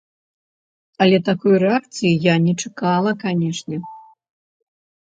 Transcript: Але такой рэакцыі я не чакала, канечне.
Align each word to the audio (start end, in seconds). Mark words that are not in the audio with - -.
Але 1.05 1.17
такой 1.29 1.53
рэакцыі 1.65 2.13
я 2.25 2.35
не 2.49 2.57
чакала, 2.67 3.17
канечне. 3.23 3.77